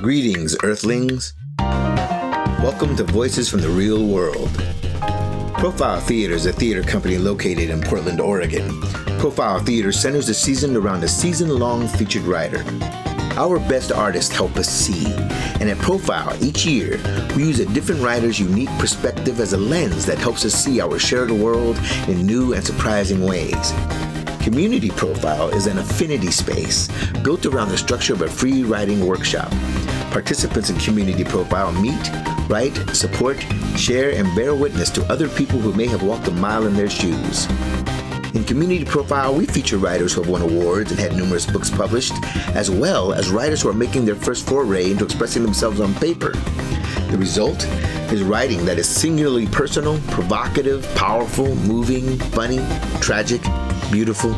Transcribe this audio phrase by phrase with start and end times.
[0.00, 1.34] Greetings, Earthlings.
[1.58, 4.48] Welcome to Voices from the Real World.
[5.58, 8.80] Profile Theater is a theater company located in Portland, Oregon.
[9.18, 12.62] Profile Theater centers the season around a season long featured writer.
[13.36, 15.04] Our best artists help us see,
[15.60, 17.00] and at Profile, each year,
[17.34, 21.00] we use a different writer's unique perspective as a lens that helps us see our
[21.00, 21.76] shared world
[22.06, 23.72] in new and surprising ways.
[24.48, 26.88] Community Profile is an affinity space
[27.22, 29.50] built around the structure of a free writing workshop.
[30.10, 32.10] Participants in Community Profile meet,
[32.48, 33.38] write, support,
[33.76, 36.88] share, and bear witness to other people who may have walked a mile in their
[36.88, 37.46] shoes.
[38.32, 42.14] In Community Profile, we feature writers who have won awards and had numerous books published,
[42.54, 46.30] as well as writers who are making their first foray into expressing themselves on paper.
[47.10, 47.66] The result
[48.10, 52.66] is writing that is singularly personal, provocative, powerful, moving, funny,
[53.02, 53.42] tragic,
[53.90, 54.34] beautiful,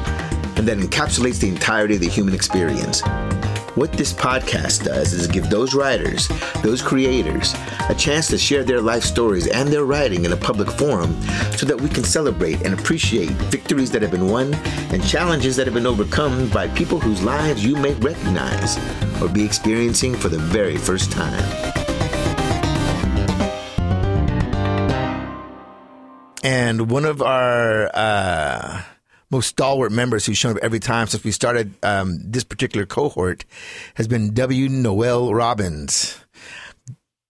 [0.56, 3.02] and that encapsulates the entirety of the human experience.
[3.76, 6.28] What this podcast does is give those writers,
[6.62, 7.54] those creators,
[7.88, 11.18] a chance to share their life stories and their writing in a public forum
[11.56, 14.52] so that we can celebrate and appreciate victories that have been won
[14.92, 18.76] and challenges that have been overcome by people whose lives you may recognize
[19.22, 21.44] or be experiencing for the very first time.
[26.42, 28.82] And one of our uh,
[29.30, 33.44] most stalwart members who's shown up every time since we started um, this particular cohort
[33.94, 34.68] has been W.
[34.68, 36.18] Noel Robbins.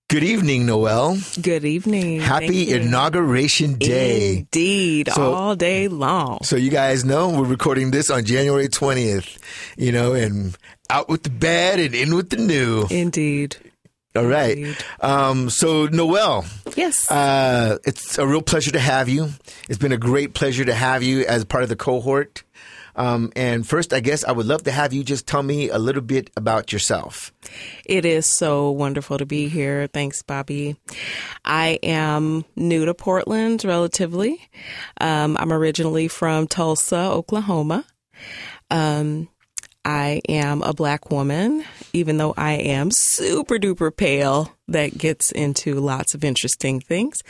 [0.08, 1.18] Good evening, Noel.
[1.40, 2.18] Good evening.
[2.18, 4.38] Happy inauguration day.
[4.38, 6.40] Indeed, so, all day long.
[6.42, 9.38] So you guys know we're recording this on January 20th,
[9.76, 10.58] you know, and
[10.90, 12.88] out with the bad and in with the new.
[12.90, 13.56] Indeed.
[14.16, 14.58] All right.
[15.00, 16.44] Um, so, Noel.
[16.76, 17.08] Yes.
[17.10, 19.28] Uh, it's a real pleasure to have you.
[19.68, 22.42] It's been a great pleasure to have you as part of the cohort.
[22.96, 25.78] Um, and first, I guess I would love to have you just tell me a
[25.78, 27.32] little bit about yourself.
[27.86, 29.86] It is so wonderful to be here.
[29.86, 30.76] Thanks, Bobby.
[31.44, 34.40] I am new to Portland relatively.
[35.00, 37.84] Um, I'm originally from Tulsa, Oklahoma.
[38.70, 39.28] Um,
[39.84, 44.52] I am a black woman, even though I am super duper pale.
[44.68, 47.22] That gets into lots of interesting things.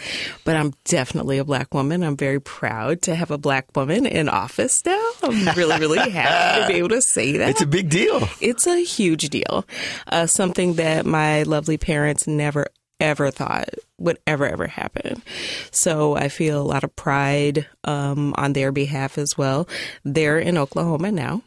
[0.44, 2.03] But I'm definitely a black woman.
[2.03, 5.10] I'm very proud to have a black woman in office now.
[5.22, 7.48] I'm really, really happy to be able to say that.
[7.48, 8.28] It's a big deal.
[8.43, 9.65] It's a huge deal.
[10.06, 12.66] Uh, something that my lovely parents never,
[13.00, 15.22] ever thought would ever, ever happen.
[15.71, 19.66] So I feel a lot of pride um, on their behalf as well.
[20.04, 21.42] They're in Oklahoma now.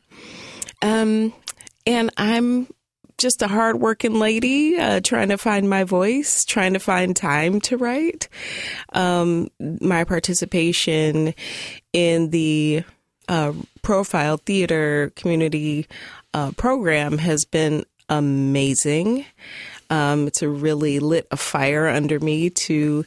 [0.82, 1.34] Um,
[1.86, 2.68] and I'm
[3.18, 7.78] just a hardworking lady, uh, trying to find my voice, trying to find time to
[7.78, 8.30] write.
[8.94, 11.34] Um, my participation
[11.92, 12.84] in the
[13.28, 15.88] uh, profile theater community
[16.34, 19.26] uh, program has been amazing.
[19.90, 23.06] Um, it's a really lit a fire under me to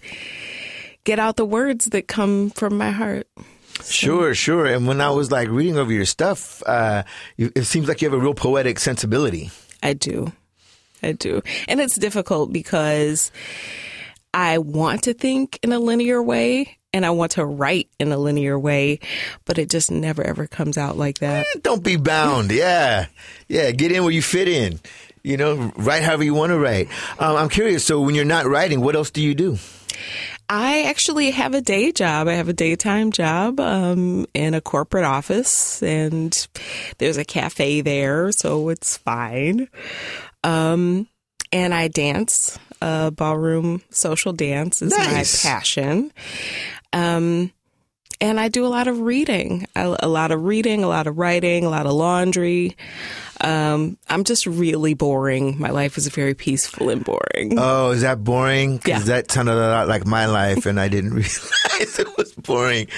[1.05, 3.29] get out the words that come from my heart.
[3.85, 4.67] Sure, sure.
[4.67, 7.03] And when I was like reading over your stuff, uh,
[7.37, 9.51] it seems like you have a real poetic sensibility.
[9.87, 10.33] I do.
[11.01, 11.43] I do.
[11.69, 13.31] And it's difficult because
[14.35, 18.19] I want to think in a linear way and I want to write in a
[18.19, 18.99] linear way,
[19.45, 21.47] but it just never ever comes out like that.
[21.55, 22.51] Eh, don't be bound.
[22.53, 23.07] yeah.
[23.47, 23.71] Yeah.
[23.71, 24.81] Get in where you fit in.
[25.23, 26.89] You know, write however you want to write.
[27.21, 27.85] Um, I'm curious.
[27.85, 29.59] So when you're not writing, what else do you do?
[30.49, 32.29] I actually have a day job.
[32.29, 36.47] I have a daytime job um, in a corporate office, and
[36.99, 39.69] there's a cafe there, so it's fine.
[40.45, 41.09] Um,
[41.53, 42.59] and I dance.
[42.81, 45.45] Uh, ballroom social dance is nice.
[45.45, 46.13] my passion.
[46.93, 47.51] Um,
[48.21, 51.19] and I do a lot of reading, a, a, lot of reading, a lot of
[51.19, 52.77] writing, a lot of laundry.
[53.41, 55.59] Um, I'm just really boring.
[55.59, 57.59] My life is very peaceful and boring.
[57.59, 58.79] Oh, is that boring?
[58.79, 59.17] Because yeah.
[59.17, 62.89] that sounded a lot like my life, and I didn't realize it was boring.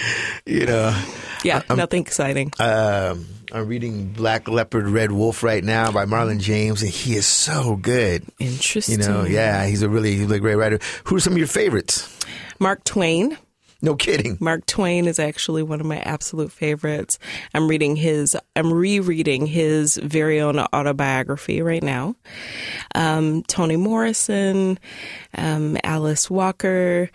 [0.46, 1.04] You know.
[1.44, 2.52] Yeah, I'm, nothing exciting.
[2.60, 7.26] Um, I'm reading Black Leopard, Red Wolf right now by Marlon James, and he is
[7.26, 8.24] so good.
[8.38, 9.00] Interesting.
[9.00, 10.78] You know, yeah, he's a really, he's a great writer.
[11.04, 12.14] Who are some of your favorites?
[12.58, 13.38] Mark Twain.
[13.80, 14.38] No kidding.
[14.40, 17.18] Mark Twain is actually one of my absolute favorites.
[17.54, 22.16] I'm reading his, I'm rereading his very own autobiography right now.
[22.96, 24.80] Um, Toni Morrison,
[25.36, 27.08] um, Alice Walker,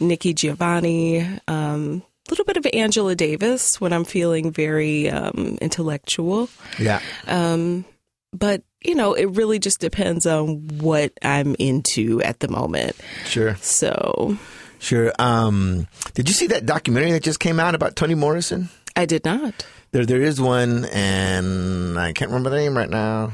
[0.00, 6.48] Nikki Giovanni, um, a little bit of Angela Davis when I'm feeling very um, intellectual.
[6.78, 7.00] Yeah.
[7.26, 7.84] Um,
[8.32, 12.96] but you know, it really just depends on what I'm into at the moment.
[13.26, 13.56] Sure.
[13.56, 14.38] So
[14.78, 15.12] Sure.
[15.18, 18.68] Um, did you see that documentary that just came out about Toni Morrison?
[18.94, 19.66] I did not.
[19.92, 23.32] There, there is one, and I can't remember the name right now.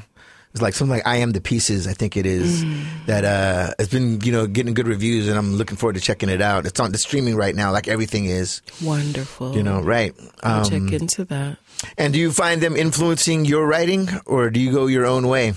[0.53, 2.63] It's like something like I Am the Pieces, I think it is,
[3.07, 6.29] that uh, has been, you know, getting good reviews and I'm looking forward to checking
[6.29, 6.67] it out.
[6.67, 9.57] It's on the streaming right now, like everything is, Wonderful.
[9.57, 10.13] you know, right.
[10.43, 11.57] I'll Um, check into that.
[11.97, 15.55] and do you find them influencing your writing or do you go your own way?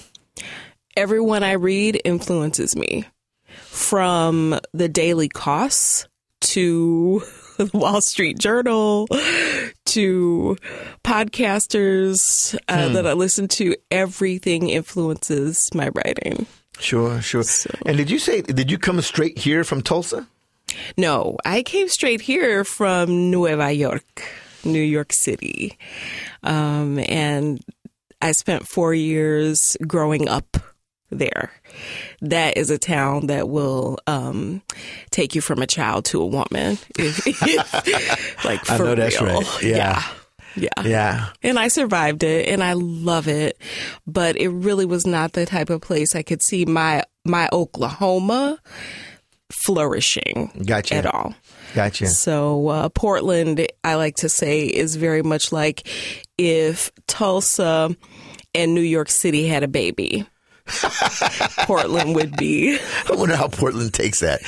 [0.96, 3.06] Everyone I read influences me
[3.76, 6.08] from the Daily Kos
[6.40, 7.22] to
[7.58, 9.08] the Wall Street Journal
[9.86, 10.58] to
[11.04, 13.76] podcasters uh, that I listen to.
[13.92, 16.46] Everything influences my writing.
[16.80, 17.44] Sure, sure.
[17.86, 20.26] And did you say, did you come straight here from Tulsa?
[20.98, 24.24] No, I came straight here from Nueva York,
[24.64, 25.78] New York City.
[26.44, 27.62] Um, and
[28.22, 30.58] I spent four years growing up
[31.10, 31.52] there.
[32.22, 34.62] That is a town that will um,
[35.12, 36.78] take you from a child to a woman.
[38.44, 39.64] like, I for know that's right.
[39.64, 39.78] Yeah.
[39.78, 40.04] yeah.
[40.58, 40.84] Yeah.
[40.84, 41.30] Yeah.
[41.44, 43.58] And I survived it and I love it,
[44.08, 48.60] but it really was not the type of place I could see my my Oklahoma
[49.52, 50.96] flourishing Gotcha.
[50.96, 51.34] at all.
[51.74, 52.08] Gotcha.
[52.08, 55.88] So uh, Portland, I like to say, is very much like
[56.38, 57.96] if Tulsa
[58.54, 60.26] and New York City had a baby.
[61.66, 62.78] Portland would be
[63.10, 64.42] I wonder how Portland takes that.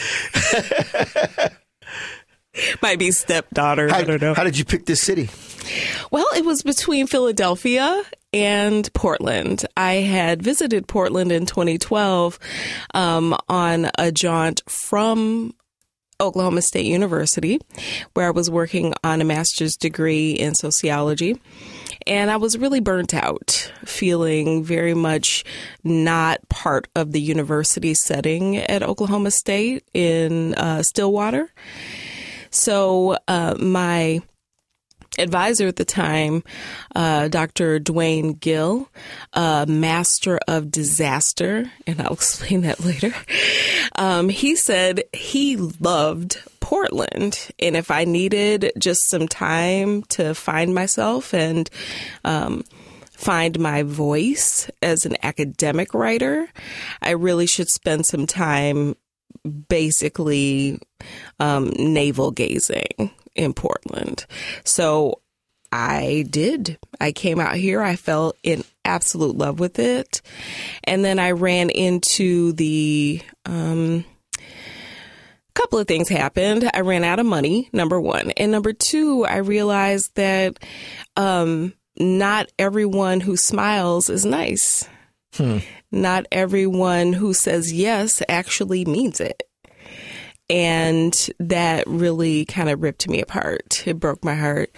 [2.81, 3.90] might be stepdaughter.
[3.90, 4.34] How, I don't know.
[4.34, 5.30] how did you pick this city?
[6.12, 8.04] Well, it was between Philadelphia
[8.34, 9.66] and Portland.
[9.75, 12.40] I had visited Portland in 2012
[12.94, 15.54] um, on a jaunt from
[16.19, 17.60] Oklahoma State University,
[18.14, 21.40] where I was working on a master's degree in sociology.
[22.07, 25.44] And I was really burnt out, feeling very much
[25.83, 31.51] not part of the university setting at Oklahoma State in uh, Stillwater.
[32.50, 34.21] So, uh, my
[35.19, 36.45] advisor at the time,
[36.95, 37.77] uh, Dr.
[37.77, 38.89] Duane Gill,
[39.36, 43.13] master of disaster, and I'll explain that later.
[43.95, 50.75] Um, he said he loved Portland, and if I needed just some time to find
[50.75, 51.69] myself and
[52.25, 52.66] um,
[53.14, 56.50] find my voice as an academic writer,
[57.02, 58.98] I really should spend some time
[59.69, 60.81] basically
[61.40, 64.25] um, navel gazing in Portland.
[64.66, 65.22] So
[65.72, 66.80] I did.
[67.00, 67.81] I came out here.
[67.81, 70.22] I fell in absolute love with it.
[70.84, 74.04] And then I ran into the, um,
[75.57, 76.69] couple of things happened.
[76.74, 78.31] I ran out of money, number one.
[78.31, 80.59] And number two, I realized that,
[81.15, 84.88] um, not everyone who smiles is nice.
[85.92, 89.44] Not everyone who says yes actually means it.
[90.50, 93.83] And that really kind of ripped me apart.
[93.86, 94.69] It broke my heart.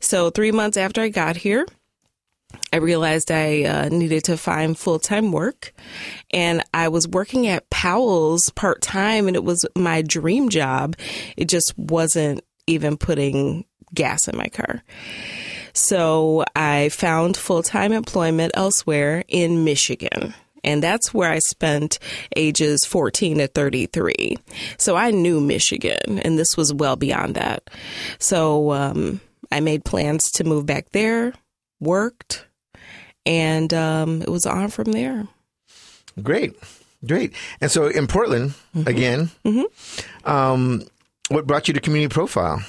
[0.00, 1.66] So, three months after I got here,
[2.72, 5.72] I realized I uh, needed to find full time work.
[6.30, 10.96] And I was working at Powell's part time, and it was my dream job.
[11.36, 14.82] It just wasn't even putting gas in my car.
[15.72, 20.34] So I found full time employment elsewhere in Michigan.
[20.62, 21.98] And that's where I spent
[22.36, 24.36] ages 14 to 33.
[24.76, 27.70] So I knew Michigan, and this was well beyond that.
[28.18, 31.32] So um, I made plans to move back there,
[31.80, 32.46] worked,
[33.26, 35.26] and um, it was on from there.
[36.22, 36.54] Great.
[37.06, 37.32] Great.
[37.60, 38.54] And so in Portland,
[38.86, 39.30] again,
[40.24, 40.84] Um,
[41.28, 42.62] what brought you to Community Profile?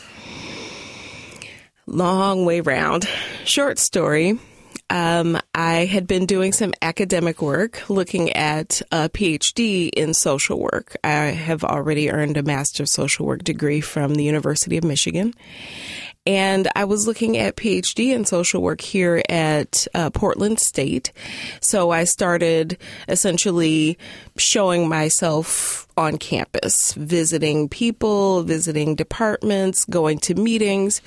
[1.88, 3.08] long way round.
[3.44, 4.40] Short story.
[4.90, 10.96] Um, I had been doing some academic work looking at a PhD in social work.
[11.04, 15.34] I have already earned a Master of Social Work degree from the University of Michigan.
[16.28, 21.12] And I was looking at PhD in social work here at uh, Portland State.
[21.62, 23.98] So I started essentially
[24.38, 31.02] showing myself on campus, visiting people, visiting departments, going to meetings.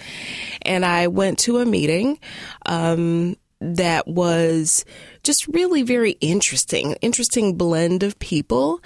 [0.63, 2.19] And I went to a meeting.
[2.67, 4.85] Um, that was
[5.23, 8.83] just really very interesting, interesting blend of people.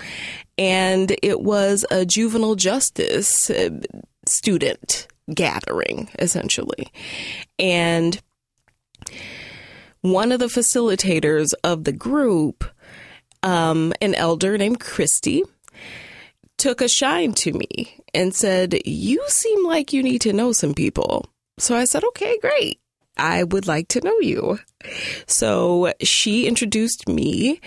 [0.58, 3.70] And it was a juvenile justice uh,
[4.26, 6.88] student gathering, essentially.
[7.58, 8.20] And
[10.00, 12.64] one of the facilitators of the group,
[13.42, 15.42] um, an elder named Christy,
[16.56, 20.74] took a shine to me and said, You seem like you need to know some
[20.74, 21.26] people.
[21.58, 22.80] So I said, Okay, great.
[23.16, 24.60] I would like to know you.
[25.26, 27.60] So she introduced me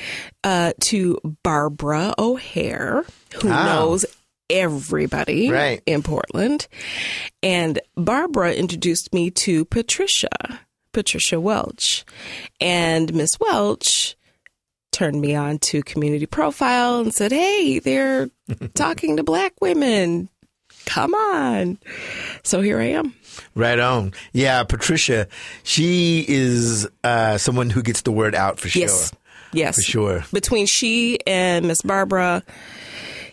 [0.46, 3.04] uh, to Barbara O'Hare,
[3.42, 4.06] who knows
[4.52, 5.82] everybody Right.
[5.86, 6.68] in Portland.
[7.42, 10.60] And Barbara introduced me to Patricia,
[10.94, 12.06] Patricia Welch.
[12.60, 14.16] And Miss Welch
[14.92, 18.30] turned me on to Community Profile and said, Hey, they're
[18.76, 20.30] talking to black women.
[20.86, 21.78] Come on.
[22.44, 23.14] So here I am.
[23.56, 24.14] Right on.
[24.34, 25.28] Yeah, Patricia,
[25.64, 28.82] she is uh, someone who gets the word out for sure.
[28.82, 29.12] Yes.
[29.54, 29.76] Yes.
[29.76, 30.24] For sure.
[30.34, 32.42] Between she and Miss Barbara,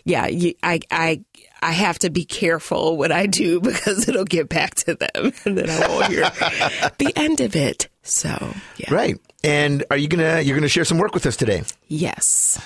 [0.09, 0.27] yeah,
[0.63, 1.23] I, I,
[1.61, 5.57] I have to be careful what I do because it'll get back to them and
[5.57, 6.29] then I won't hear
[6.97, 7.89] the end of it.
[8.03, 8.93] So, yeah.
[8.93, 9.19] Right.
[9.43, 11.63] And are you going to you're going to share some work with us today?
[11.87, 12.59] Yes.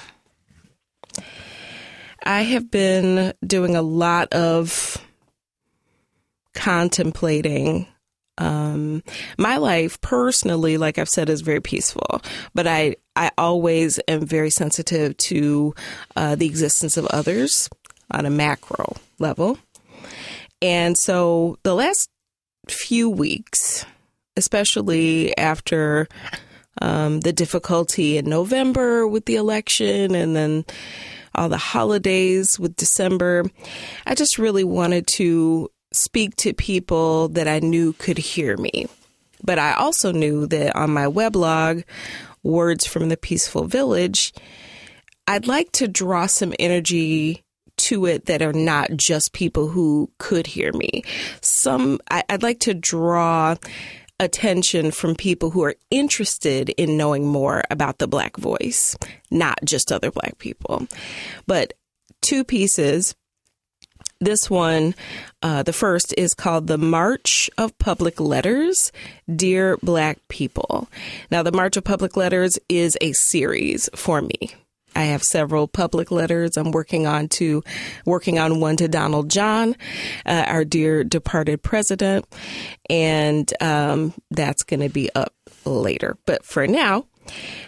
[2.25, 4.97] I have been doing a lot of
[6.53, 7.88] contemplating
[8.38, 9.03] um,
[9.38, 12.21] my life personally, like I've said, is very peaceful,
[12.53, 15.74] but I, I always am very sensitive to
[16.15, 17.70] uh, the existence of others
[18.12, 19.58] on a macro level.
[20.62, 22.10] And so the last
[22.67, 23.86] few weeks,
[24.38, 26.08] especially after
[26.82, 30.65] um, the difficulty in November with the election and then
[31.36, 33.46] all the holidays with December,
[34.05, 38.88] I just really wanted to speak to people that I knew could hear me.
[39.43, 41.84] But I also knew that on my weblog,
[42.43, 44.33] Words from the Peaceful Village,
[45.27, 47.43] I'd like to draw some energy
[47.77, 51.03] to it that are not just people who could hear me.
[51.41, 53.55] Some, I, would like to draw
[54.19, 58.95] attention from people who are interested in knowing more about the Black voice,
[59.31, 60.88] not just other Black people.
[61.47, 61.73] But
[62.21, 63.15] two pieces
[64.24, 64.96] this one,
[65.42, 68.92] uh, the first is called The March of Public Letters
[69.34, 70.89] Dear Black People.
[71.32, 74.56] Now, the March of Public Letters is a series for me.
[74.96, 77.63] I have several public letters I'm working on to
[78.06, 79.75] working on one to Donald John,
[80.25, 82.25] uh, our dear departed president,
[82.89, 85.34] and um, that's going to be up
[85.65, 86.18] later.
[86.25, 87.06] But for now,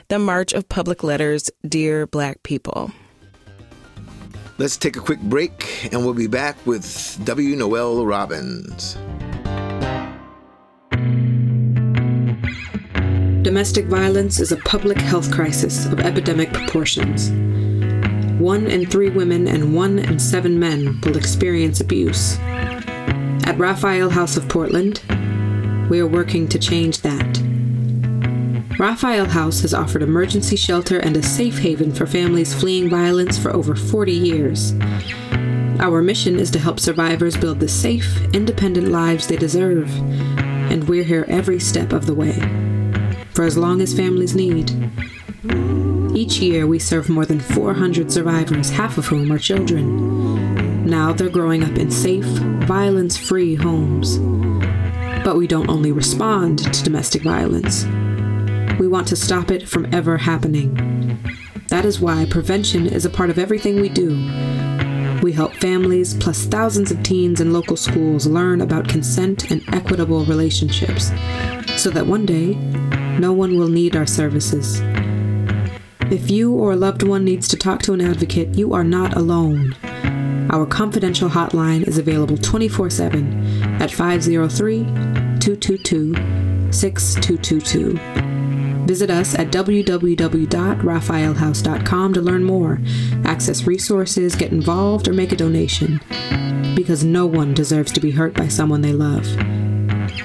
[0.07, 2.91] the March of Public Letters, Dear Black People.
[4.57, 7.57] Let's take a quick break and we'll be back with W.
[7.57, 8.97] Noel Robbins.
[13.43, 17.31] Domestic violence is a public health crisis of epidemic proportions.
[18.39, 22.39] One in three women and one in seven men will experience abuse.
[22.39, 25.01] At Raphael House of Portland,
[25.89, 27.44] we are working to change that.
[28.77, 33.55] Raphael House has offered emergency shelter and a safe haven for families fleeing violence for
[33.55, 34.73] over 40 years.
[35.79, 39.89] Our mission is to help survivors build the safe, independent lives they deserve,
[40.69, 42.33] and we're here every step of the way.
[43.33, 44.71] For as long as families need.
[46.13, 50.85] Each year, we serve more than 400 survivors, half of whom are children.
[50.85, 52.25] Now they're growing up in safe,
[52.65, 54.17] violence free homes.
[55.23, 57.85] But we don't only respond to domestic violence.
[58.79, 60.73] We want to stop it from ever happening.
[61.69, 64.09] That is why prevention is a part of everything we do.
[65.21, 70.25] We help families, plus thousands of teens in local schools, learn about consent and equitable
[70.25, 71.11] relationships
[71.77, 72.55] so that one day,
[73.17, 74.81] no one will need our services.
[76.11, 79.15] If you or a loved one needs to talk to an advocate, you are not
[79.15, 79.73] alone.
[80.51, 84.83] Our confidential hotline is available 24 7 at 503
[85.39, 88.24] 222 6222.
[88.85, 92.79] Visit us at www.raphaelhouse.com to learn more,
[93.23, 95.99] access resources, get involved, or make a donation.
[96.75, 99.25] Because no one deserves to be hurt by someone they love.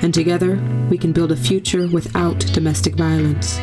[0.03, 3.59] And together, we can build a future without domestic violence.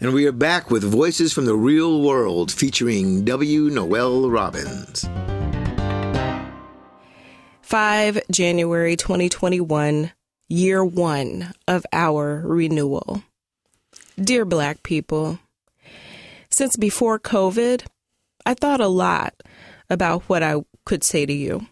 [0.00, 3.68] And we are back with Voices from the Real World featuring W.
[3.68, 5.08] Noel Robbins.
[7.68, 10.12] 5 January 2021,
[10.48, 13.22] year one of our renewal.
[14.18, 15.38] Dear Black people,
[16.48, 17.84] since before COVID,
[18.46, 19.34] I thought a lot
[19.90, 21.66] about what I could say to you.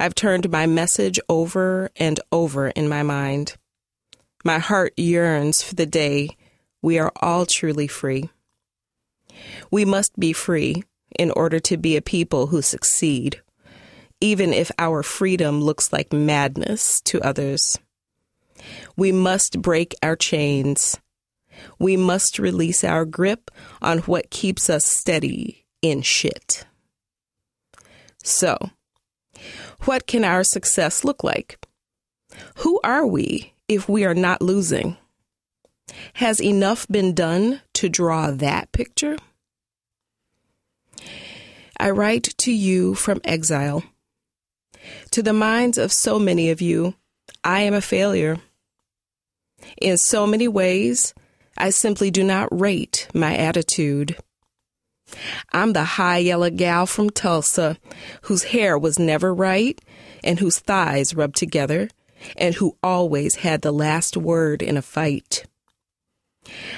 [0.00, 3.54] I've turned my message over and over in my mind.
[4.44, 6.30] My heart yearns for the day
[6.82, 8.28] we are all truly free.
[9.70, 10.82] We must be free
[11.16, 13.40] in order to be a people who succeed
[14.20, 17.78] even if our freedom looks like madness to others.
[18.96, 20.98] We must break our chains.
[21.78, 23.50] We must release our grip
[23.82, 26.66] on what keeps us steady in shit.
[28.22, 28.70] So,
[29.84, 31.58] what can our success look like?
[32.56, 34.96] Who are we if we are not losing?
[36.14, 39.16] Has enough been done to draw that picture?
[41.78, 43.84] I write to you from exile
[45.10, 46.94] to the minds of so many of you,
[47.44, 48.38] I am a failure.
[49.80, 51.14] In so many ways,
[51.56, 54.16] I simply do not rate my attitude.
[55.52, 57.78] I'm the high yellow gal from Tulsa
[58.22, 59.80] whose hair was never right
[60.24, 61.88] and whose thighs rubbed together
[62.36, 65.44] and who always had the last word in a fight.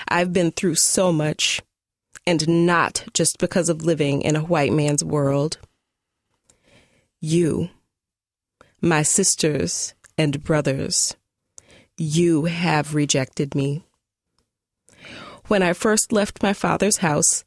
[0.08, 1.60] I've been through so much,
[2.26, 5.58] and not just because of living in a white man's world.
[7.20, 7.70] You,
[8.80, 11.16] my sisters and brothers,
[11.96, 13.82] you have rejected me.
[15.48, 17.44] When I first left my father's house,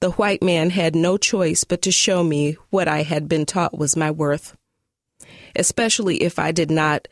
[0.00, 3.78] the white man had no choice but to show me what I had been taught
[3.78, 4.56] was my worth,
[5.56, 7.08] especially if I did not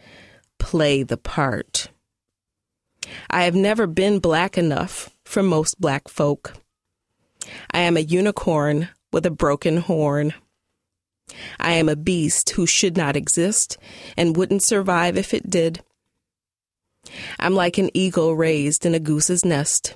[0.59, 1.89] play the part.
[3.31, 6.55] I have never been black enough for most black folk.
[7.71, 10.35] I am a unicorn with a broken horn.
[11.59, 13.77] I am a beast who should not exist
[14.17, 15.83] and wouldn't survive if it did.
[17.39, 19.95] I'm like an eagle raised in a goose's nest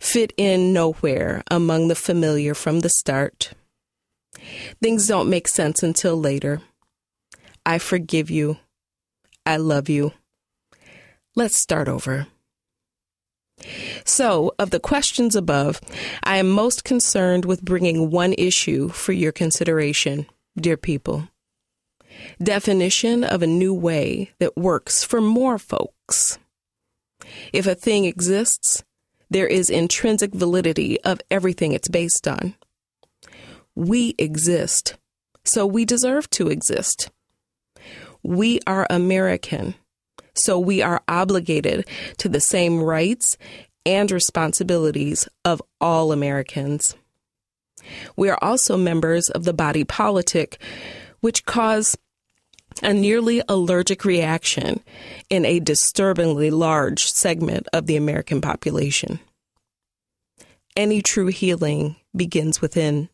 [0.00, 3.52] fit in nowhere among the familiar from the start.
[4.82, 6.62] Things don't make sense until later.
[7.66, 8.58] I forgive you.
[9.44, 10.12] I love you.
[11.36, 12.26] Let's start over.
[14.04, 15.80] So, of the questions above,
[16.22, 20.26] I am most concerned with bringing one issue for your consideration,
[20.56, 21.28] dear people.
[22.42, 26.38] Definition of a new way that works for more folks.
[27.52, 28.82] If a thing exists,
[29.28, 32.54] there is intrinsic validity of everything it's based on.
[33.74, 34.96] We exist,
[35.44, 37.10] so we deserve to exist.
[38.22, 39.74] We are American,
[40.34, 41.86] so we are obligated
[42.18, 43.36] to the same rights
[43.86, 46.94] and responsibilities of all Americans.
[48.16, 50.60] We are also members of the body politic,
[51.20, 51.96] which cause
[52.82, 54.82] a nearly allergic reaction
[55.28, 59.20] in a disturbingly large segment of the American population.
[60.76, 63.08] Any true healing begins within.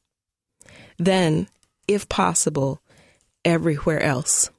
[0.98, 1.48] Then,
[1.88, 2.80] if possible,
[3.44, 4.50] everywhere else.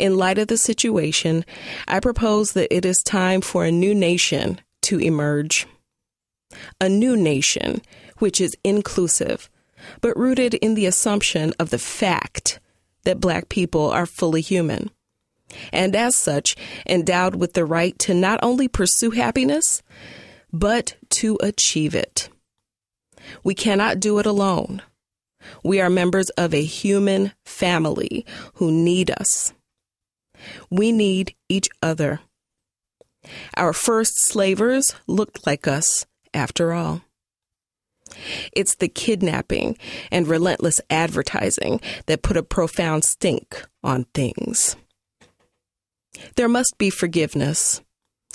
[0.00, 1.44] In light of the situation,
[1.86, 5.66] I propose that it is time for a new nation to emerge.
[6.80, 7.82] A new nation
[8.16, 9.50] which is inclusive,
[10.00, 12.60] but rooted in the assumption of the fact
[13.04, 14.90] that black people are fully human,
[15.70, 19.82] and as such, endowed with the right to not only pursue happiness,
[20.50, 22.30] but to achieve it.
[23.44, 24.80] We cannot do it alone.
[25.62, 29.52] We are members of a human family who need us.
[30.70, 32.20] We need each other.
[33.56, 37.02] Our first slavers looked like us, after all.
[38.52, 39.76] It's the kidnapping
[40.10, 44.76] and relentless advertising that put a profound stink on things.
[46.36, 47.82] There must be forgiveness,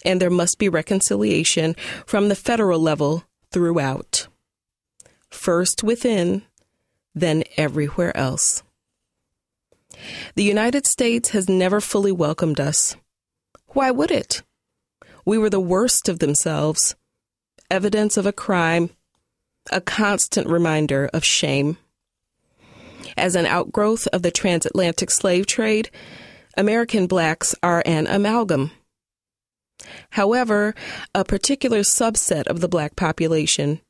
[0.06, 4.28] and there must be reconciliation from the federal level throughout.
[5.30, 6.44] First within,
[7.14, 8.64] then everywhere else.
[10.36, 12.96] The United States has never fully welcomed us.
[13.70, 14.42] Why would it?
[15.26, 16.96] We were the worst of themselves,
[17.70, 18.90] evidence of a crime
[19.72, 21.78] a constant reminder of shame.
[23.18, 25.90] As an outgrowth of the transatlantic slave trade,
[26.58, 28.72] American blacks are an amalgam.
[30.12, 30.74] However,
[31.14, 33.82] a particular subset of the black population,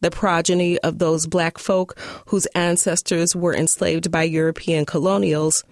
[0.00, 5.64] the progeny of those black folk whose ancestors were enslaved by European colonials,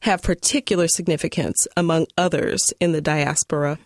[0.00, 3.78] have particular significance among others in the diaspora.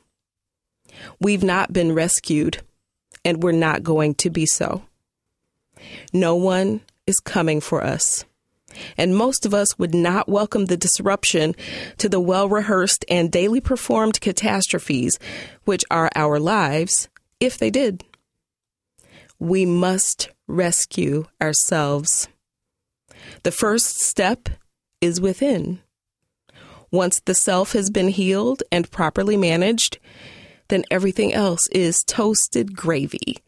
[1.21, 2.63] We've not been rescued
[3.25, 4.85] and we're not going to be so.
[6.13, 8.25] No one is coming for us.
[8.97, 11.55] And most of us would not welcome the disruption
[11.99, 15.19] to the well rehearsed and daily performed catastrophes,
[15.65, 17.09] which are our lives,
[17.41, 18.05] if they did.
[19.39, 22.29] We must rescue ourselves.
[23.43, 24.49] The first step
[25.01, 25.81] is within.
[26.91, 29.99] Once the self has been healed and properly managed,
[30.69, 33.39] then everything else is toasted gravy,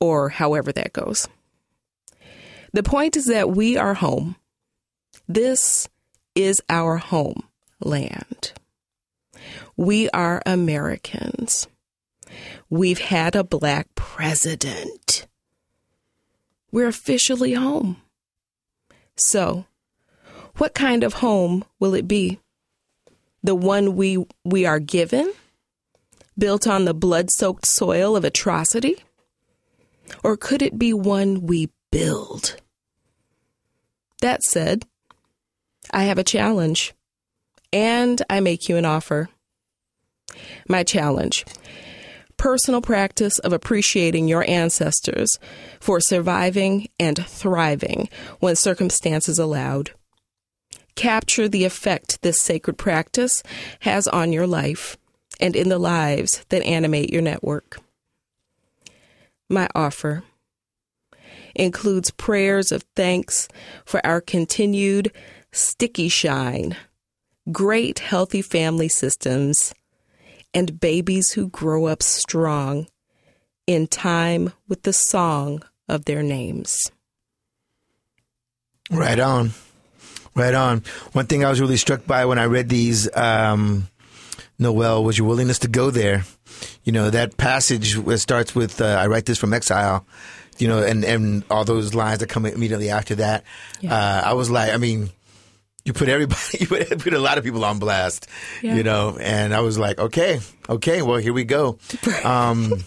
[0.00, 1.28] or however that goes.
[2.72, 4.36] The point is that we are home.
[5.28, 5.88] This
[6.34, 8.52] is our homeland.
[9.76, 11.66] We are Americans.
[12.70, 15.26] We've had a black president.
[16.70, 17.98] We're officially home.
[19.16, 19.66] So,
[20.56, 22.40] what kind of home will it be?
[23.42, 25.32] The one we, we are given?
[26.38, 28.96] built on the blood soaked soil of atrocity?
[30.22, 32.56] Or could it be one we build?
[34.20, 34.84] That said,
[35.90, 36.94] I have a challenge,
[37.72, 39.28] and I make you an offer.
[40.68, 41.44] My challenge
[42.42, 45.38] personal practice of appreciating your ancestors
[45.78, 48.08] for surviving and thriving
[48.40, 49.92] when circumstances allowed.
[50.96, 53.44] Capture the effect this sacred practice
[53.82, 54.96] has on your life
[55.38, 57.78] and in the lives that animate your network.
[59.48, 60.24] My offer
[61.54, 63.46] includes prayers of thanks
[63.84, 65.12] for our continued
[65.52, 66.76] sticky shine,
[67.52, 69.72] great healthy family systems,
[70.54, 72.86] and babies who grow up strong
[73.66, 76.90] in time with the song of their names.
[78.90, 79.52] Right on.
[80.34, 80.82] Right on.
[81.12, 83.88] One thing I was really struck by when I read these, um,
[84.58, 86.24] Noel, was your willingness to go there.
[86.84, 90.06] You know, that passage starts with, uh, I write this from exile,
[90.58, 93.44] you know, and, and all those lines that come immediately after that.
[93.80, 93.94] Yeah.
[93.94, 95.10] Uh, I was like, I mean,
[95.84, 98.28] you put everybody, you put, put, a lot of people on blast,
[98.62, 98.74] yeah.
[98.74, 101.78] you know, and I was like, okay, okay, well, here we go.
[102.24, 102.84] Um,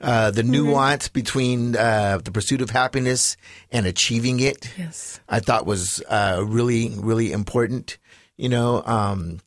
[0.00, 3.36] uh, the nuance between uh, the pursuit of happiness
[3.72, 5.20] and achieving it, yes.
[5.28, 7.96] I thought was uh, really, really important,
[8.36, 8.82] you know.
[8.84, 9.40] Um,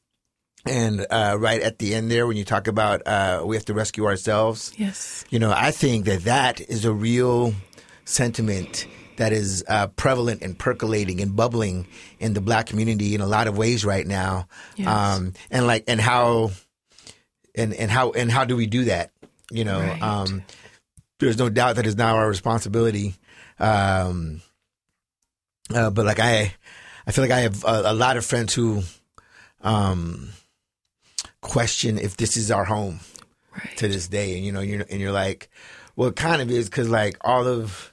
[0.66, 3.74] and uh, right at the end there, when you talk about uh, we have to
[3.74, 7.54] rescue ourselves, yes, you know, I think that that is a real
[8.06, 8.88] sentiment
[9.20, 11.86] that is uh, prevalent and percolating and bubbling
[12.20, 14.48] in the black community in a lot of ways right now.
[14.78, 14.88] Yes.
[14.88, 16.52] Um, and like, and how,
[17.54, 19.12] and, and how, and how do we do that?
[19.52, 20.02] You know, right.
[20.02, 20.44] um,
[21.20, 23.16] there's no doubt that it's now our responsibility.
[23.60, 24.42] Um,
[25.76, 26.54] uh, but like I,
[27.06, 28.84] I feel like I have a, a lot of friends who,
[29.62, 30.30] um,
[31.42, 33.02] question if this is our home
[33.52, 33.78] right.
[33.78, 34.38] to this day.
[34.38, 35.50] And, you know, you're, and you're like,
[35.98, 37.89] well, it kind of is because like all of,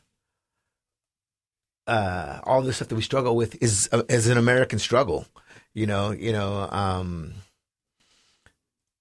[1.87, 5.27] uh, all the stuff that we struggle with is uh, is an American struggle,
[5.75, 7.35] you know, you know, um,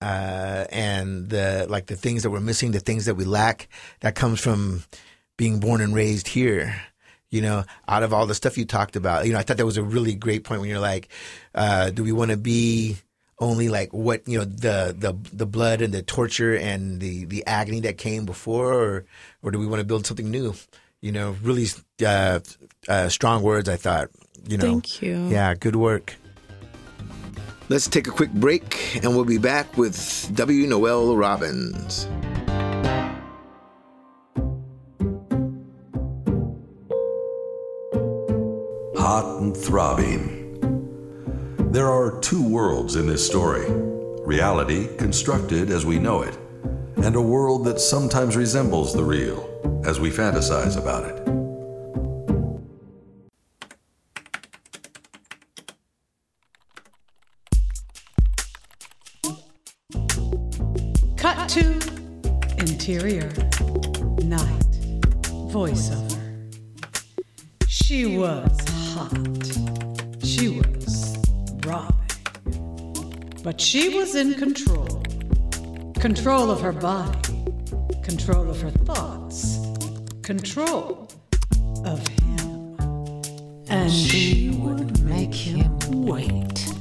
[0.01, 3.67] uh, and the like the things that we're missing, the things that we lack,
[4.01, 4.83] that comes from
[5.37, 6.75] being born and raised here.
[7.31, 9.65] You know, out of all the stuff you talked about, you know, I thought that
[9.65, 11.09] was a really great point when you're like,
[11.53, 12.97] uh, do we want to be
[13.39, 17.45] only like what you know the the the blood and the torture and the the
[17.45, 19.05] agony that came before, or
[19.41, 20.53] or do we want to build something new?
[21.05, 21.67] You know, really
[22.03, 22.39] uh,
[22.89, 23.69] uh, strong words.
[23.69, 24.09] I thought,
[24.47, 25.27] you know, thank you.
[25.27, 26.15] Yeah, good work.
[27.69, 30.65] Let's take a quick break, and we'll be back with W.
[30.65, 32.05] Noel Robbins.
[38.97, 40.41] Hot and throbbing.
[41.71, 43.65] There are two worlds in this story
[44.25, 46.35] reality constructed as we know it,
[46.97, 49.54] and a world that sometimes resembles the real
[49.85, 51.15] as we fantasize about it.
[61.17, 61.63] Cut to
[62.57, 63.31] interior
[64.23, 64.65] night
[65.53, 66.21] voiceover.
[67.67, 68.57] She was
[68.93, 69.15] hot.
[70.23, 71.17] She was
[71.61, 71.95] throbbing.
[73.43, 75.03] But she was in control.
[75.99, 77.45] Control of her body,
[78.03, 79.24] control of her thoughts,
[80.25, 81.07] control
[81.85, 82.75] of him.
[83.69, 86.73] And she would make him wait,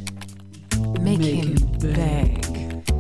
[0.99, 2.91] make, make him beg.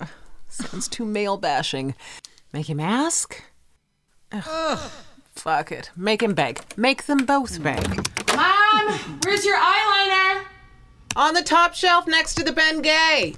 [0.48, 1.96] Sounds too male bashing.
[2.52, 3.42] Make him ask?
[4.30, 4.44] Ugh.
[4.46, 4.90] Ugh.
[5.34, 5.90] Fuck it.
[5.96, 6.60] Make him beg.
[6.76, 7.88] Make them both beg.
[8.36, 10.44] Mom, where's your eyeliner?
[11.16, 13.34] On the top shelf next to the Ben Gay.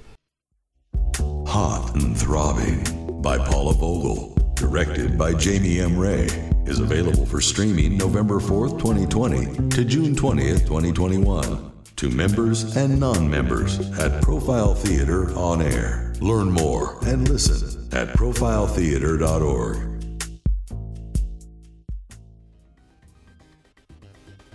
[1.47, 4.40] Hot and Throbbing by Paula Vogel.
[4.61, 5.97] Directed by Jamie M.
[5.97, 6.27] Rea.
[6.67, 11.71] Is available for streaming November 4th, 2020 to June 20th, 2021.
[11.95, 16.13] To members and non members at Profile Theater on Air.
[16.21, 19.77] Learn more and listen at profiletheater.org.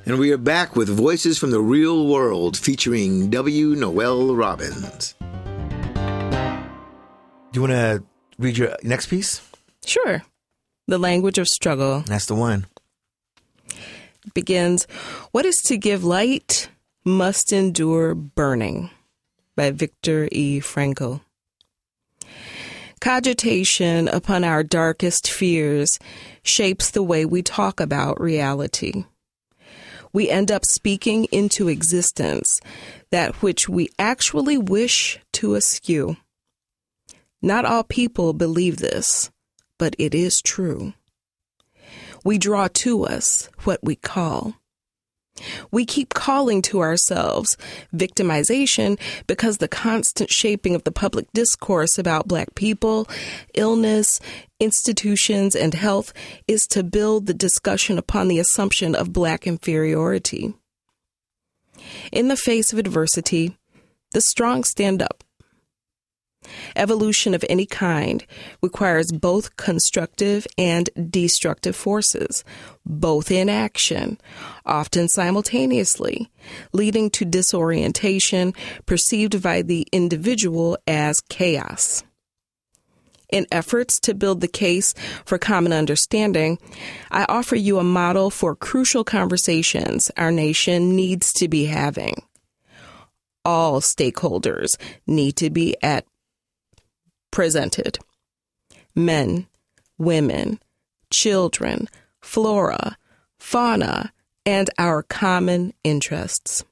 [0.06, 3.74] And we are back with Voices from the Real World featuring W.
[3.74, 5.14] Noel Robbins.
[7.52, 8.04] Do you want to
[8.38, 9.42] read your next piece?
[9.86, 10.22] Sure.
[10.86, 12.02] The language of struggle.
[12.06, 12.66] That's the one.
[14.34, 14.86] Begins
[15.32, 16.68] What is to give light
[17.04, 18.90] must endure burning
[19.56, 20.60] by Viktor E.
[20.60, 21.22] Frankl.
[23.00, 25.98] Cogitation upon our darkest fears
[26.42, 29.04] shapes the way we talk about reality
[30.16, 32.58] we end up speaking into existence
[33.10, 36.16] that which we actually wish to eschew.
[37.42, 39.30] Not all people believe this,
[39.78, 40.94] but it is true.
[42.24, 44.54] We draw to us what we call.
[45.70, 47.56] We keep calling to ourselves
[47.94, 53.06] victimization because the constant shaping of the public discourse about Black people,
[53.54, 54.18] illness,
[54.58, 56.12] institutions, and health
[56.48, 60.54] is to build the discussion upon the assumption of Black inferiority.
[62.10, 63.56] In the face of adversity,
[64.12, 65.22] the strong stand up.
[66.74, 68.24] Evolution of any kind
[68.62, 72.44] requires both constructive and destructive forces,
[72.84, 74.18] both in action,
[74.64, 76.30] often simultaneously,
[76.72, 78.52] leading to disorientation
[78.86, 82.02] perceived by the individual as chaos.
[83.30, 86.58] In efforts to build the case for common understanding,
[87.10, 92.22] I offer you a model for crucial conversations our nation needs to be having.
[93.44, 96.06] All stakeholders need to be at
[97.30, 97.98] presented
[98.94, 99.46] men,
[99.98, 100.58] women,
[101.10, 101.88] children,
[102.20, 102.96] flora,
[103.38, 104.12] fauna,
[104.44, 106.64] and our common interests.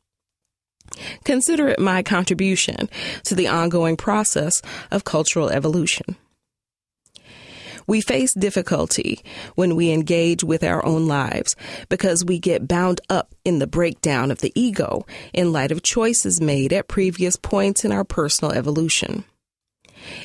[1.24, 2.88] Consider it my contribution
[3.24, 6.16] to the ongoing process of cultural evolution.
[7.86, 9.20] We face difficulty
[9.56, 11.54] when we engage with our own lives
[11.90, 16.40] because we get bound up in the breakdown of the ego in light of choices
[16.40, 19.24] made at previous points in our personal evolution.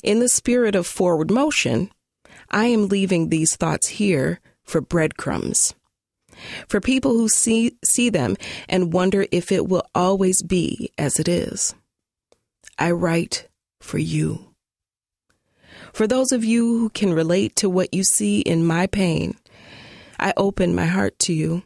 [0.03, 1.91] In the spirit of forward motion,
[2.49, 5.73] I am leaving these thoughts here for breadcrumbs.
[6.67, 8.37] For people who see, see them
[8.67, 11.75] and wonder if it will always be as it is.
[12.77, 13.47] I write
[13.81, 14.53] for you.
[15.93, 19.35] For those of you who can relate to what you see in my pain,
[20.19, 21.63] I open my heart to you.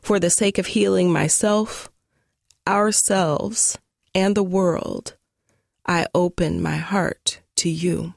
[0.00, 1.90] For the sake of healing myself,
[2.66, 3.78] ourselves,
[4.14, 5.16] and the world,
[5.86, 8.14] I open my heart to you.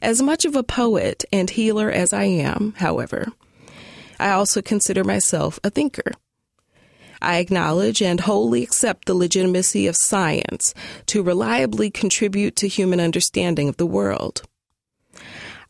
[0.00, 3.26] As much of a poet and healer as I am, however,
[4.18, 6.12] I also consider myself a thinker.
[7.20, 10.74] I acknowledge and wholly accept the legitimacy of science
[11.06, 14.42] to reliably contribute to human understanding of the world.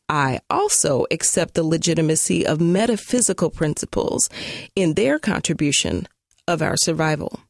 [0.09, 4.29] I also accept the legitimacy of metaphysical principles
[4.75, 6.07] in their contribution
[6.47, 7.41] of our survival.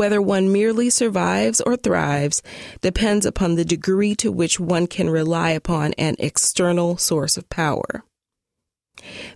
[0.00, 2.40] Whether one merely survives or thrives
[2.80, 8.02] depends upon the degree to which one can rely upon an external source of power.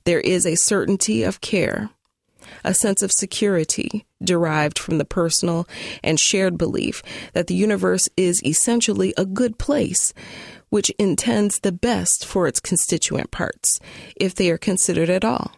[0.05, 1.91] There is a certainty of care,
[2.65, 5.69] a sense of security derived from the personal
[6.03, 7.03] and shared belief
[7.35, 10.15] that the universe is essentially a good place,
[10.71, 13.81] which intends the best for its constituent parts,
[14.17, 15.53] if they are considered at all.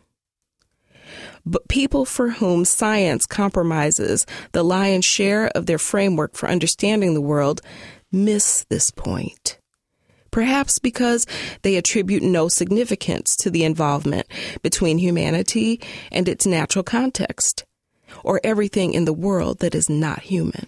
[1.46, 7.20] But people for whom science compromises the lion's share of their framework for understanding the
[7.20, 7.60] world
[8.10, 9.58] miss this point.
[10.32, 11.24] Perhaps because
[11.62, 14.26] they attribute no significance to the involvement
[14.60, 15.80] between humanity
[16.10, 17.64] and its natural context,
[18.24, 20.66] or everything in the world that is not human.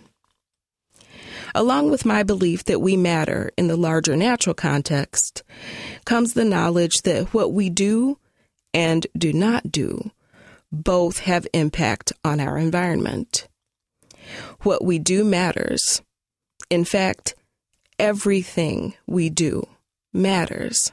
[1.55, 5.43] Along with my belief that we matter in the larger natural context,
[6.05, 8.19] comes the knowledge that what we do
[8.73, 10.11] and do not do
[10.71, 13.49] both have impact on our environment.
[14.63, 16.03] What we do matters.
[16.71, 17.35] In fact,
[17.99, 19.67] everything we do
[20.13, 20.93] matters,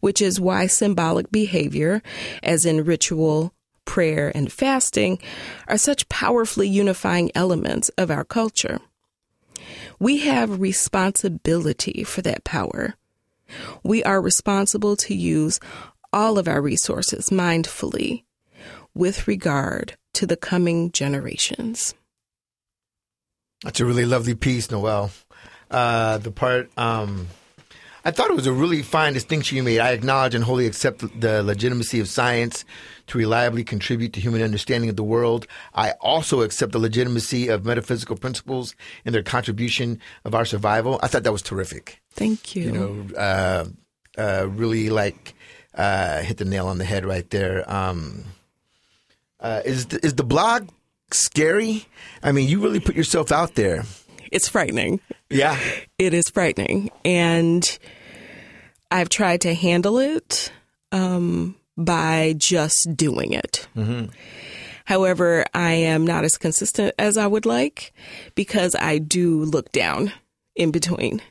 [0.00, 2.02] which is why symbolic behavior,
[2.42, 5.18] as in ritual, prayer, and fasting,
[5.66, 8.80] are such powerfully unifying elements of our culture.
[9.98, 12.94] We have responsibility for that power.
[13.82, 15.60] We are responsible to use
[16.12, 18.24] all of our resources mindfully
[18.94, 21.94] with regard to the coming generations.
[23.62, 25.10] That's a really lovely piece, Noel.
[25.70, 27.28] Uh, the part, um,
[28.04, 29.78] I thought it was a really fine distinction you made.
[29.78, 32.64] I acknowledge and wholly accept the legitimacy of science
[33.06, 35.46] to reliably contribute to human understanding of the world.
[35.74, 38.74] I also accept the legitimacy of metaphysical principles
[39.04, 40.98] in their contribution of our survival.
[41.02, 42.02] I thought that was terrific.
[42.10, 42.64] Thank you.
[42.64, 43.64] You know, uh,
[44.18, 45.34] uh, really like
[45.74, 47.70] uh, hit the nail on the head right there.
[47.72, 48.24] Um,
[49.42, 50.68] uh, is the, is the blog
[51.10, 51.86] scary?
[52.22, 53.84] I mean, you really put yourself out there.
[54.30, 55.00] It's frightening.
[55.28, 55.58] Yeah,
[55.98, 57.78] it is frightening, and
[58.90, 60.50] I've tried to handle it
[60.90, 63.68] um, by just doing it.
[63.76, 64.06] Mm-hmm.
[64.84, 67.92] However, I am not as consistent as I would like
[68.34, 70.12] because I do look down
[70.54, 71.22] in between.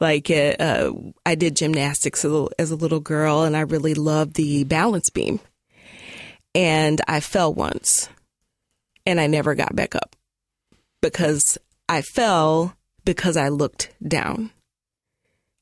[0.00, 0.92] Like uh, uh,
[1.26, 2.24] I did gymnastics
[2.58, 5.40] as a little girl, and I really loved the balance beam
[6.54, 8.08] and I fell once
[9.06, 10.16] and I never got back up
[11.00, 11.58] because
[11.88, 14.50] I fell because I looked down.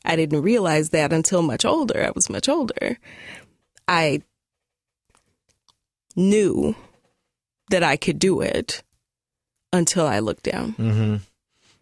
[0.04, 2.04] I didn't realize that until much older.
[2.04, 2.98] I was much older.
[3.86, 4.22] I
[6.16, 6.74] knew
[7.70, 8.82] that I could do it
[9.72, 10.72] until I looked down.
[10.74, 11.16] Mm-hmm.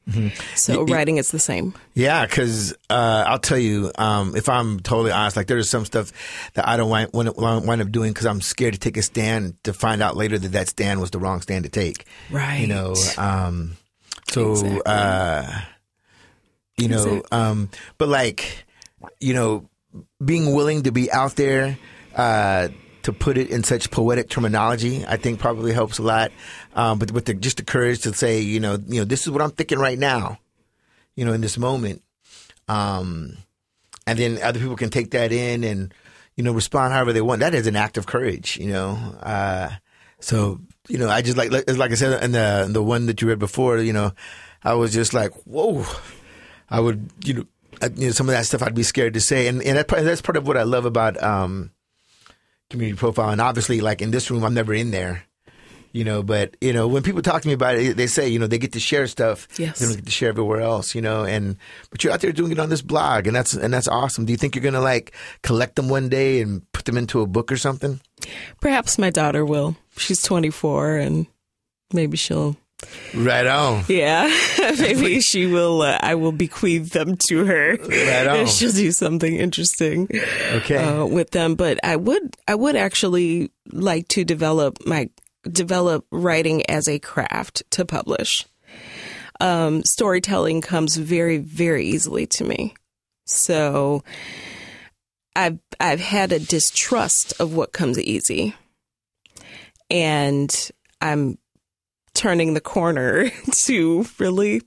[0.09, 0.29] Mm-hmm.
[0.55, 1.75] So writing is the same.
[1.95, 6.13] Yeah, because uh, I'll tell you, um, if I'm totally honest, like there's some stuff
[6.55, 9.63] that I don't wind, wind, wind up doing because I'm scared to take a stand
[9.65, 12.07] to find out later that that stand was the wrong stand to take.
[12.31, 12.59] Right.
[12.61, 13.77] You know, um,
[14.29, 14.83] so Exactly.
[14.87, 15.61] uh,
[16.77, 17.23] you know, Exactly.
[17.33, 18.65] um, but like,
[19.19, 19.69] you know,
[20.25, 21.79] being willing to be out there.
[22.15, 22.69] Uh,
[23.03, 26.33] to put it in such poetic terminology, I think probably helps a lot.
[26.77, 29.31] Um, but with the, just the courage to say, you know, you know, this is
[29.31, 30.39] what I'm thinking right now
[31.17, 32.03] you know, in this moment.
[32.69, 33.39] Um,
[34.07, 35.93] and then other people can take that in and,
[36.37, 37.41] you know, respond however they want.
[37.41, 38.91] That is an act of courage, you know.
[39.21, 39.71] Uh,
[40.21, 43.29] so, you know, I just like, like I said in the the one that you
[43.29, 44.13] read before, you know,
[44.63, 45.85] I was just like, whoa.
[46.69, 47.45] I would, you know,
[47.81, 49.89] I, you know, some of that stuff I'd be scared to say, and and that,
[49.89, 51.71] that's part of what I love about um,
[52.71, 53.31] community profile.
[53.31, 55.26] And obviously, like in this room, I'm never in there,
[55.97, 56.23] you know.
[56.23, 58.59] But you know, when people talk to me about it, they say, you know, they
[58.59, 59.79] get to share stuff Yes.
[59.79, 61.25] they don't get to share everywhere else, you know.
[61.25, 61.57] And
[61.91, 64.27] but you're out there doing it on this blog, and that's and that's awesome.
[64.27, 67.27] Do you think you're gonna like collect them one day and put them into a
[67.27, 68.01] book or something?
[68.61, 69.77] Perhaps my daughter will.
[69.97, 71.27] She's 24 and
[71.93, 72.57] maybe she'll
[73.15, 73.85] Right on.
[73.89, 74.29] Yeah,
[74.79, 75.81] maybe she will.
[75.81, 77.77] Uh, I will bequeath them to her.
[77.81, 78.47] Right on.
[78.53, 80.09] She'll do something interesting
[80.53, 80.77] Okay.
[80.77, 81.55] uh, with them.
[81.55, 85.09] But I would, I would actually like to develop my
[85.51, 88.47] develop writing as a craft to publish.
[89.41, 92.75] Um, storytelling comes very, very easily to me.
[93.27, 94.03] So
[95.35, 98.55] I've I've had a distrust of what comes easy,
[99.91, 101.39] and I'm
[102.15, 104.63] turning the corner to really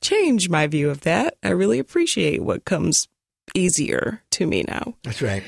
[0.00, 1.38] change my view of that.
[1.42, 3.08] I really appreciate what comes
[3.54, 4.94] easier to me now.
[5.02, 5.42] That's right.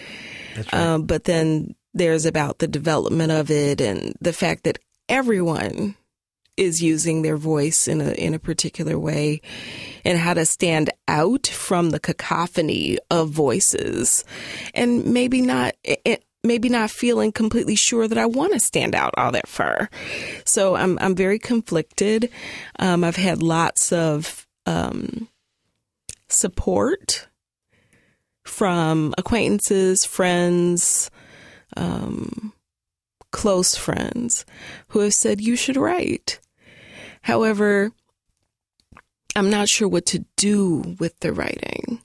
[0.56, 0.82] That's right.
[0.82, 4.78] Um, but then there's about the development of it and the fact that
[5.08, 5.94] everyone
[6.56, 9.40] is using their voice in a in a particular way
[10.04, 14.24] and how to stand out from the cacophony of voices
[14.72, 19.14] and maybe not it, maybe not feeling completely sure that I want to stand out
[19.16, 19.90] all that far.
[20.44, 22.30] So I'm I'm very conflicted.
[22.78, 25.28] Um, I've had lots of um,
[26.28, 27.26] support
[28.44, 31.10] from acquaintances, friends,
[31.76, 32.52] um,
[33.30, 34.44] close friends
[34.88, 36.40] who have said you should write.
[37.22, 37.92] However,
[39.36, 42.00] I'm not sure what to do with the writing.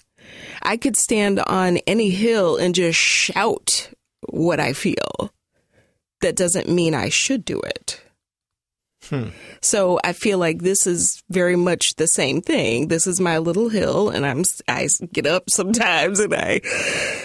[0.61, 3.91] I could stand on any hill and just shout
[4.29, 5.31] what I feel.
[6.21, 8.01] That doesn't mean I should do it.
[9.61, 12.87] So I feel like this is very much the same thing.
[12.87, 16.61] This is my little hill, and I'm I get up sometimes and I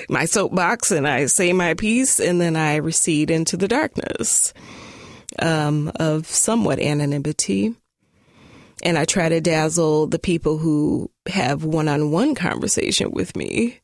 [0.09, 4.53] my soapbox and I say my piece, and then I recede into the darkness
[5.39, 7.75] um, of somewhat anonymity.
[8.83, 13.81] And I try to dazzle the people who have one-on-one conversation with me.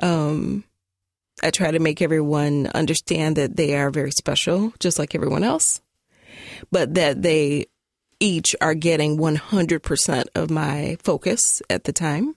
[0.00, 0.62] Um,
[1.42, 5.80] I try to make everyone understand that they are very special, just like everyone else,
[6.70, 7.66] but that they
[8.20, 12.36] each are getting 100% of my focus at the time.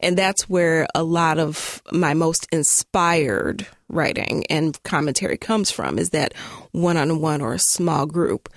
[0.00, 6.10] And that's where a lot of my most inspired writing and commentary comes from is
[6.10, 6.34] that
[6.72, 8.48] one on one or a small group.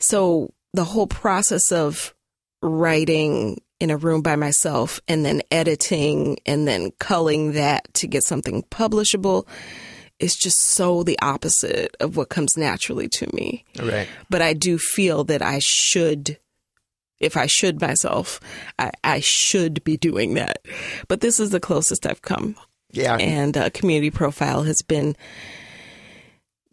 [0.00, 2.14] So the whole process of
[2.62, 8.24] writing in a room by myself and then editing and then culling that to get
[8.24, 9.46] something publishable
[10.20, 13.64] is just so the opposite of what comes naturally to me.
[13.82, 14.08] right.
[14.30, 16.38] But I do feel that I should,
[17.20, 18.40] if I should myself,
[18.78, 20.58] I, I should be doing that.
[21.08, 22.54] But this is the closest I've come.
[22.92, 23.16] Yeah.
[23.16, 25.16] And uh, community profile has been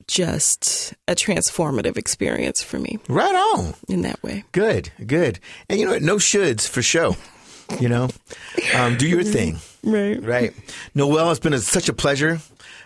[0.07, 3.73] just a transformative experience for me right on.
[3.87, 4.43] in that way.
[4.51, 4.91] Good.
[5.05, 5.39] Good.
[5.69, 6.01] And you know what?
[6.01, 7.15] No shoulds for show.
[7.79, 8.09] You know,
[8.75, 9.57] um, do your thing.
[9.83, 10.21] Right.
[10.21, 10.53] Right.
[10.93, 12.39] Noel, it's been a, such a pleasure.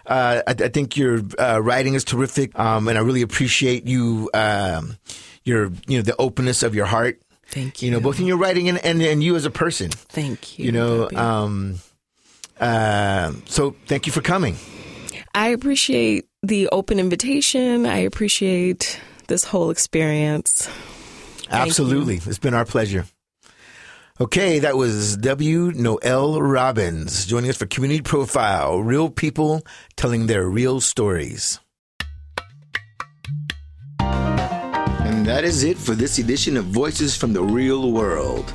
[0.05, 4.29] Uh, I, I think your uh, writing is terrific, um, and I really appreciate you,
[4.33, 4.97] um,
[5.43, 7.21] your you know the openness of your heart.
[7.47, 9.91] Thank You You know, both in your writing and, and, and you as a person.
[9.91, 10.65] Thank you.
[10.65, 11.75] You know, um,
[12.59, 14.57] uh, so thank you for coming.
[15.33, 17.85] I appreciate the open invitation.
[17.85, 20.69] I appreciate this whole experience.
[21.49, 23.05] Absolutely, it's been our pleasure.
[24.17, 25.73] Okay, that was W.
[25.75, 29.61] Noel Robbins joining us for Community Profile Real People
[29.97, 31.59] Telling Their Real Stories.
[33.99, 38.53] And that is it for this edition of Voices from the Real World.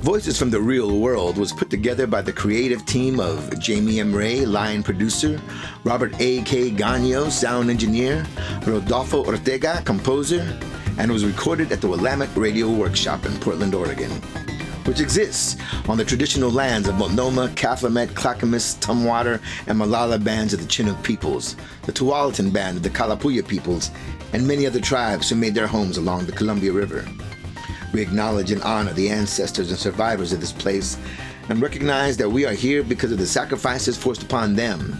[0.00, 4.12] Voices from the Real World was put together by the creative team of Jamie M.
[4.12, 5.40] Rea, line producer,
[5.84, 6.42] Robert A.
[6.42, 6.72] K.
[6.72, 8.26] Gagno, sound engineer,
[8.66, 10.58] Rodolfo Ortega, composer,
[10.98, 14.10] and was recorded at the Willamette Radio Workshop in Portland, Oregon,
[14.86, 15.56] which exists
[15.88, 21.02] on the traditional lands of Multnomah, Kathlamet, Clackamas, Tumwater, and Molalla bands of the Chinook
[21.02, 23.90] peoples, the Tualatin band of the Kalapuya peoples,
[24.32, 27.04] and many other tribes who made their homes along the Columbia River.
[27.92, 30.96] We acknowledge and honor the ancestors and survivors of this place
[31.48, 34.96] and recognize that we are here because of the sacrifices forced upon them,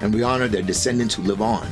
[0.00, 1.66] and we honor their descendants who live on.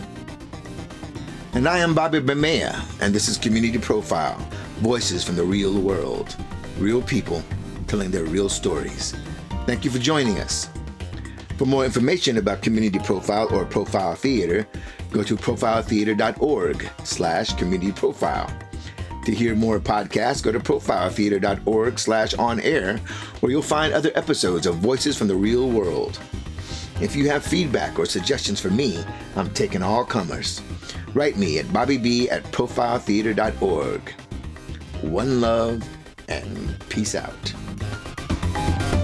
[1.53, 4.39] And I am Bobby Bermea, and this is Community Profile
[4.79, 6.37] Voices from the Real World.
[6.81, 7.45] Real people
[7.87, 9.15] telling their real stories.
[9.67, 10.71] Thank you for joining us.
[11.59, 14.67] For more information about Community Profile or Profile Theatre,
[15.11, 18.51] go to profiletheatre.org slash community profile.
[19.27, 22.97] To hear more podcasts, go to profiletheatre.org slash on air,
[23.41, 26.19] where you'll find other episodes of Voices from the Real World.
[27.03, 29.05] If you have feedback or suggestions for me,
[29.37, 30.63] I'm taking all comers.
[31.13, 34.15] Write me at bobbyb at profiletheater.org.
[35.03, 35.83] One love
[36.31, 39.00] and peace out.